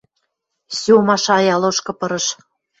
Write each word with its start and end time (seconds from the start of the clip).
–Сёма 0.79 1.15
шая 1.25 1.55
лошкы 1.61 1.91
пырыш. 1.99 2.25